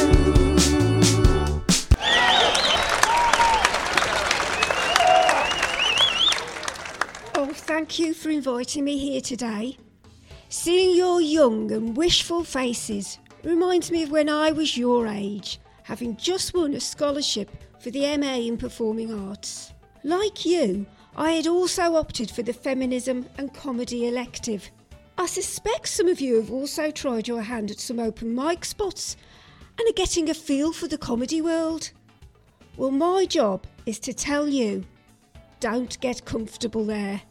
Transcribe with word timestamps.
Oh, 7.36 7.52
thank 7.52 8.00
you 8.00 8.14
for 8.14 8.30
inviting 8.30 8.84
me 8.84 8.98
here 8.98 9.20
today. 9.20 9.78
Seeing 10.48 10.96
your 10.96 11.20
young 11.20 11.70
and 11.70 11.96
wishful 11.96 12.42
faces 12.42 13.20
reminds 13.44 13.92
me 13.92 14.02
of 14.02 14.10
when 14.10 14.28
I 14.28 14.50
was 14.50 14.76
your 14.76 15.06
age, 15.06 15.60
having 15.84 16.16
just 16.16 16.52
won 16.52 16.74
a 16.74 16.80
scholarship 16.80 17.48
for 17.78 17.90
the 17.90 18.16
MA 18.16 18.36
in 18.36 18.56
Performing 18.56 19.12
Arts. 19.28 19.72
Like 20.02 20.44
you, 20.44 20.86
I 21.16 21.32
had 21.32 21.46
also 21.46 21.96
opted 21.96 22.30
for 22.30 22.42
the 22.42 22.52
Feminism 22.52 23.26
and 23.38 23.52
Comedy 23.52 24.06
elective. 24.06 24.70
I 25.18 25.26
suspect 25.26 25.88
some 25.88 26.08
of 26.08 26.20
you 26.20 26.36
have 26.36 26.50
also 26.50 26.90
tried 26.90 27.26
your 27.26 27.42
hand 27.42 27.70
at 27.70 27.80
some 27.80 27.98
open 27.98 28.34
mic 28.34 28.64
spots 28.64 29.16
and 29.78 29.88
are 29.88 29.94
getting 29.94 30.28
a 30.28 30.34
feel 30.34 30.72
for 30.72 30.88
the 30.88 30.98
comedy 30.98 31.40
world. 31.40 31.90
Well, 32.76 32.90
my 32.90 33.24
job 33.24 33.66
is 33.86 33.98
to 34.00 34.12
tell 34.12 34.48
you 34.48 34.84
don't 35.60 35.98
get 36.00 36.24
comfortable 36.26 36.84
there. 36.84 37.22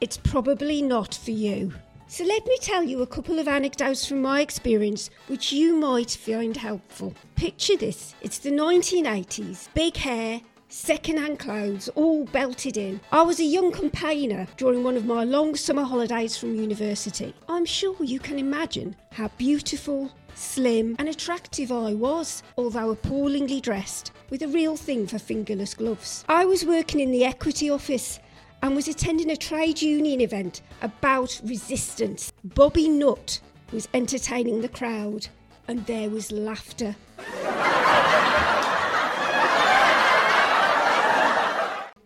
It's 0.00 0.16
probably 0.16 0.82
not 0.82 1.14
for 1.14 1.30
you. 1.30 1.72
So 2.10 2.24
let 2.24 2.46
me 2.46 2.56
tell 2.62 2.84
you 2.84 3.02
a 3.02 3.06
couple 3.06 3.38
of 3.38 3.46
anecdotes 3.46 4.06
from 4.06 4.22
my 4.22 4.40
experience 4.40 5.10
which 5.26 5.52
you 5.52 5.76
might 5.76 6.10
find 6.12 6.56
helpful. 6.56 7.12
Picture 7.36 7.76
this 7.76 8.14
it's 8.22 8.38
the 8.38 8.50
1980s, 8.50 9.68
big 9.74 9.94
hair, 9.98 10.40
second 10.68 11.18
hand 11.18 11.38
clothes, 11.38 11.90
all 11.96 12.24
belted 12.24 12.78
in. 12.78 13.02
I 13.12 13.20
was 13.20 13.40
a 13.40 13.44
young 13.44 13.72
campaigner 13.72 14.46
during 14.56 14.82
one 14.84 14.96
of 14.96 15.04
my 15.04 15.24
long 15.24 15.54
summer 15.54 15.84
holidays 15.84 16.34
from 16.34 16.54
university. 16.54 17.34
I'm 17.46 17.66
sure 17.66 18.02
you 18.02 18.20
can 18.20 18.38
imagine 18.38 18.96
how 19.12 19.28
beautiful, 19.36 20.10
slim, 20.34 20.96
and 20.98 21.10
attractive 21.10 21.70
I 21.70 21.92
was, 21.92 22.42
although 22.56 22.88
appallingly 22.88 23.60
dressed, 23.60 24.12
with 24.30 24.40
a 24.40 24.48
real 24.48 24.78
thing 24.78 25.06
for 25.06 25.18
fingerless 25.18 25.74
gloves. 25.74 26.24
I 26.26 26.46
was 26.46 26.64
working 26.64 27.00
in 27.00 27.10
the 27.10 27.26
equity 27.26 27.68
office 27.68 28.18
and 28.62 28.74
was 28.74 28.88
attending 28.88 29.30
a 29.30 29.36
trade 29.36 29.80
union 29.80 30.20
event 30.20 30.62
about 30.82 31.40
resistance. 31.44 32.32
Bobby 32.44 32.88
Knutt 32.88 33.40
was 33.72 33.88
entertaining 33.94 34.60
the 34.60 34.68
crowd, 34.68 35.28
and 35.66 35.84
there 35.86 36.10
was 36.10 36.32
laughter. 36.32 36.96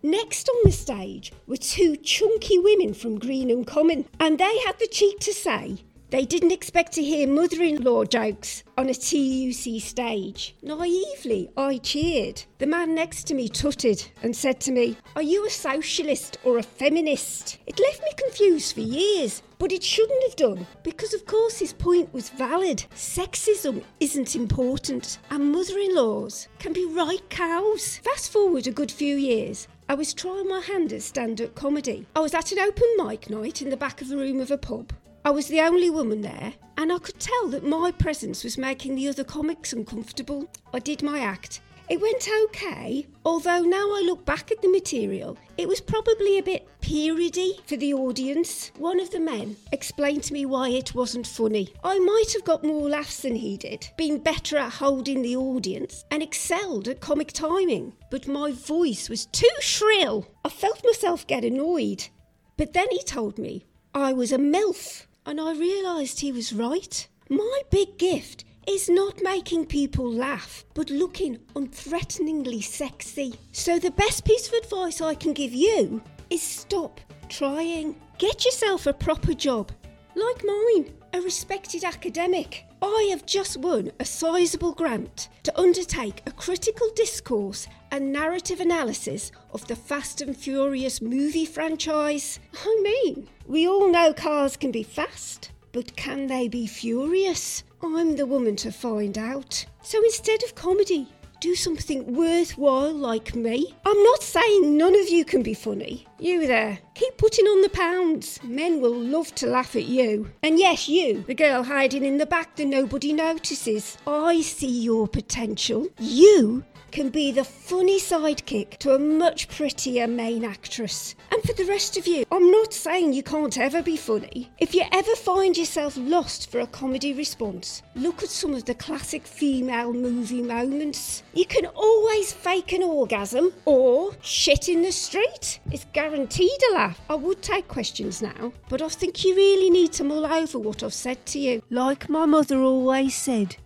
Next 0.02 0.48
on 0.48 0.56
the 0.64 0.72
stage 0.72 1.32
were 1.46 1.56
two 1.56 1.96
chunky 1.96 2.58
women 2.58 2.92
from 2.92 3.20
Greenham 3.20 3.64
Common, 3.64 4.04
and 4.18 4.38
they 4.38 4.58
had 4.58 4.78
the 4.78 4.88
cheek 4.88 5.20
to 5.20 5.32
say 5.32 5.78
they 6.12 6.26
didn't 6.26 6.52
expect 6.52 6.92
to 6.92 7.02
hear 7.02 7.26
mother 7.26 7.62
in 7.62 7.82
law 7.82 8.04
jokes 8.04 8.64
on 8.76 8.90
a 8.90 8.94
TUC 8.94 9.80
stage. 9.80 10.54
Naively, 10.60 11.50
I 11.56 11.78
cheered. 11.78 12.42
The 12.58 12.66
man 12.66 12.94
next 12.94 13.24
to 13.28 13.34
me 13.34 13.48
tutted 13.48 14.10
and 14.22 14.36
said 14.36 14.60
to 14.60 14.72
me, 14.72 14.98
Are 15.16 15.22
you 15.22 15.46
a 15.46 15.50
socialist 15.50 16.36
or 16.44 16.58
a 16.58 16.62
feminist? 16.62 17.56
It 17.66 17.80
left 17.80 18.02
me 18.02 18.10
confused 18.18 18.74
for 18.74 18.82
years, 18.82 19.42
but 19.58 19.72
it 19.72 19.82
shouldn't 19.82 20.22
have 20.24 20.36
done 20.36 20.66
because, 20.82 21.14
of 21.14 21.24
course, 21.24 21.58
his 21.58 21.72
point 21.72 22.12
was 22.12 22.28
valid. 22.28 22.84
Sexism 22.94 23.82
isn't 23.98 24.36
important, 24.36 25.18
and 25.30 25.50
mother 25.50 25.78
in 25.78 25.94
laws 25.94 26.46
can 26.58 26.74
be 26.74 26.84
right 26.84 27.26
cows. 27.30 28.02
Fast 28.04 28.30
forward 28.30 28.66
a 28.66 28.70
good 28.70 28.92
few 28.92 29.16
years. 29.16 29.66
I 29.88 29.94
was 29.94 30.12
trying 30.12 30.46
my 30.46 30.60
hand 30.60 30.92
at 30.92 31.00
stand 31.00 31.40
up 31.40 31.54
comedy. 31.54 32.06
I 32.14 32.20
was 32.20 32.34
at 32.34 32.52
an 32.52 32.58
open 32.58 32.88
mic 32.98 33.30
night 33.30 33.62
in 33.62 33.70
the 33.70 33.78
back 33.78 34.02
of 34.02 34.08
the 34.08 34.18
room 34.18 34.40
of 34.40 34.50
a 34.50 34.58
pub. 34.58 34.92
I 35.24 35.30
was 35.30 35.46
the 35.46 35.60
only 35.60 35.88
woman 35.88 36.20
there, 36.20 36.52
and 36.76 36.92
I 36.92 36.98
could 36.98 37.20
tell 37.20 37.46
that 37.50 37.64
my 37.64 37.92
presence 37.92 38.42
was 38.42 38.58
making 38.58 38.96
the 38.96 39.06
other 39.06 39.22
comics 39.22 39.72
uncomfortable. 39.72 40.50
I 40.74 40.80
did 40.80 41.00
my 41.00 41.20
act. 41.20 41.60
It 41.88 42.00
went 42.00 42.28
okay, 42.46 43.06
although 43.24 43.60
now 43.60 43.94
I 43.94 44.02
look 44.04 44.24
back 44.24 44.50
at 44.50 44.60
the 44.62 44.68
material, 44.68 45.36
it 45.56 45.68
was 45.68 45.80
probably 45.80 46.38
a 46.38 46.42
bit 46.42 46.66
periody 46.80 47.60
for 47.66 47.76
the 47.76 47.94
audience. 47.94 48.72
One 48.78 48.98
of 48.98 49.10
the 49.10 49.20
men 49.20 49.56
explained 49.70 50.24
to 50.24 50.32
me 50.32 50.44
why 50.44 50.70
it 50.70 50.92
wasn't 50.92 51.26
funny. 51.26 51.72
I 51.84 52.00
might 52.00 52.32
have 52.32 52.44
got 52.44 52.64
more 52.64 52.88
laughs 52.88 53.22
than 53.22 53.36
he 53.36 53.56
did, 53.56 53.90
been 53.96 54.18
better 54.18 54.56
at 54.56 54.72
holding 54.72 55.22
the 55.22 55.36
audience, 55.36 56.04
and 56.10 56.20
excelled 56.20 56.88
at 56.88 57.00
comic 57.00 57.32
timing, 57.32 57.92
but 58.10 58.26
my 58.26 58.50
voice 58.50 59.08
was 59.08 59.26
too 59.26 59.54
shrill. 59.60 60.26
I 60.44 60.48
felt 60.48 60.84
myself 60.84 61.28
get 61.28 61.44
annoyed. 61.44 62.08
But 62.56 62.72
then 62.72 62.90
he 62.90 63.02
told 63.04 63.38
me 63.38 63.66
I 63.94 64.12
was 64.12 64.32
a 64.32 64.38
MILF, 64.38 65.06
and 65.26 65.40
I 65.40 65.52
realised 65.52 66.20
he 66.20 66.32
was 66.32 66.52
right. 66.52 67.06
My 67.28 67.60
big 67.70 67.98
gift 67.98 68.44
is 68.68 68.88
not 68.88 69.22
making 69.22 69.66
people 69.66 70.10
laugh, 70.10 70.64
but 70.74 70.90
looking 70.90 71.38
unthreateningly 71.56 72.62
sexy. 72.62 73.34
So, 73.52 73.78
the 73.78 73.90
best 73.90 74.24
piece 74.24 74.48
of 74.48 74.54
advice 74.54 75.00
I 75.00 75.14
can 75.14 75.32
give 75.32 75.52
you 75.52 76.02
is 76.30 76.42
stop 76.42 77.00
trying. 77.28 77.96
Get 78.18 78.44
yourself 78.44 78.86
a 78.86 78.92
proper 78.92 79.34
job, 79.34 79.72
like 80.14 80.44
mine, 80.44 80.92
a 81.12 81.20
respected 81.20 81.84
academic. 81.84 82.64
I 82.80 83.08
have 83.10 83.24
just 83.26 83.56
won 83.56 83.92
a 84.00 84.04
sizable 84.04 84.72
grant 84.72 85.28
to 85.44 85.58
undertake 85.58 86.22
a 86.26 86.32
critical 86.32 86.88
discourse 86.94 87.68
and 87.90 88.12
narrative 88.12 88.60
analysis 88.60 89.30
of 89.52 89.66
the 89.66 89.76
Fast 89.76 90.20
and 90.20 90.36
Furious 90.36 91.00
movie 91.00 91.46
franchise. 91.46 92.40
I 92.54 92.80
mean, 92.82 93.28
we 93.46 93.68
all 93.68 93.90
know 93.90 94.12
cars 94.12 94.56
can 94.56 94.70
be 94.72 94.82
fast, 94.82 95.52
but 95.72 95.96
can 95.96 96.26
they 96.26 96.48
be 96.48 96.66
furious? 96.66 97.64
I'm 97.82 98.16
the 98.16 98.26
woman 98.26 98.56
to 98.56 98.72
find 98.72 99.16
out. 99.18 99.64
So 99.82 100.02
instead 100.02 100.42
of 100.42 100.54
comedy, 100.54 101.08
do 101.42 101.54
something 101.56 102.14
worthwhile 102.14 102.94
like 102.94 103.34
me. 103.34 103.74
I'm 103.84 104.00
not 104.04 104.22
saying 104.22 104.78
none 104.78 104.94
of 104.94 105.08
you 105.08 105.24
can 105.24 105.42
be 105.42 105.54
funny. 105.54 106.06
You 106.20 106.46
there, 106.46 106.78
keep 106.94 107.16
putting 107.16 107.46
on 107.46 107.62
the 107.62 107.68
pounds. 107.68 108.38
Men 108.44 108.80
will 108.80 108.96
love 108.96 109.34
to 109.34 109.48
laugh 109.48 109.74
at 109.74 109.86
you. 109.86 110.30
And 110.44 110.56
yes, 110.56 110.88
you, 110.88 111.24
the 111.26 111.34
girl 111.34 111.64
hiding 111.64 112.04
in 112.04 112.18
the 112.18 112.26
back 112.26 112.54
that 112.56 112.66
nobody 112.66 113.12
notices. 113.12 113.98
I 114.06 114.40
see 114.42 114.82
your 114.82 115.08
potential. 115.08 115.88
You 115.98 116.62
can 116.92 117.08
be 117.08 117.32
the 117.32 117.42
funny 117.42 117.98
sidekick 117.98 118.76
to 118.78 118.94
a 118.94 118.98
much 118.98 119.48
prettier 119.48 120.06
main 120.06 120.44
actress. 120.44 121.14
And 121.32 121.42
for 121.42 121.54
the 121.54 121.64
rest 121.64 121.96
of 121.96 122.06
you, 122.06 122.24
I'm 122.30 122.50
not 122.50 122.74
saying 122.74 123.14
you 123.14 123.22
can't 123.22 123.58
ever 123.58 123.82
be 123.82 123.96
funny. 123.96 124.50
If 124.58 124.74
you 124.74 124.84
ever 124.92 125.14
find 125.16 125.56
yourself 125.56 125.96
lost 125.96 126.50
for 126.50 126.60
a 126.60 126.66
comedy 126.66 127.14
response, 127.14 127.82
look 127.94 128.22
at 128.22 128.28
some 128.28 128.54
of 128.54 128.66
the 128.66 128.74
classic 128.74 129.26
female 129.26 129.92
movie 129.92 130.42
moments. 130.42 131.22
You 131.32 131.46
can 131.46 131.66
always 131.66 132.32
fake 132.32 132.72
an 132.72 132.82
orgasm 132.82 133.52
or 133.64 134.12
shit 134.20 134.68
in 134.68 134.82
the 134.82 134.92
street. 134.92 135.60
It's 135.70 135.86
guaranteed 135.92 136.50
a 136.70 136.74
laugh. 136.74 137.00
I 137.08 137.14
would 137.14 137.40
take 137.40 137.68
questions 137.68 138.20
now, 138.20 138.52
but 138.68 138.82
I 138.82 138.88
think 138.88 139.24
you 139.24 139.34
really 139.34 139.70
need 139.70 139.92
to 139.94 140.04
mull 140.04 140.26
over 140.26 140.58
what 140.58 140.82
I've 140.82 140.92
said 140.92 141.24
to 141.26 141.38
you. 141.38 141.62
Like 141.70 142.10
my 142.10 142.26
mother 142.26 142.58
always 142.60 143.16
said, 143.16 143.56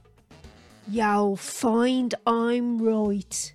You'll 0.88 1.34
find 1.36 2.14
I'm 2.26 2.80
right. 2.80 3.52